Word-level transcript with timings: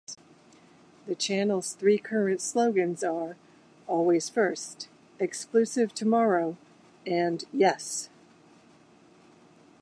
The 1.05 1.13
channel's 1.13 1.73
three 1.73 1.99
current 1.99 2.41
slogans 2.41 3.03
are 3.03 3.35
"Always 3.85 4.29
First", 4.29 4.87
"Exclusive 5.19 5.93
Tomorrow" 5.93 6.57
and 7.05 7.43
"Yes! 7.53 8.09